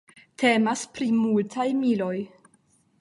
[0.43, 2.15] Temas pri multaj miloj.